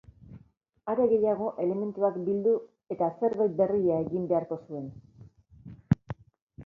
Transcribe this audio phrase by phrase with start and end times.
[0.93, 2.53] Are gehiago, elementuak bildu
[2.95, 4.93] eta zerbait berria egin beharko zuen.